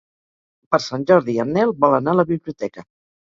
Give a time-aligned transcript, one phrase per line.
[0.75, 2.87] Per Sant Jordi en Nel vol anar a la biblioteca.